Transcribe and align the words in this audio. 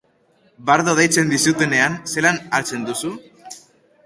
Bardo 0.69 0.95
deitzen 1.01 1.29
dizutenean, 1.35 1.99
zelan 2.15 2.41
hartzen 2.61 2.89
duzu? 2.89 3.15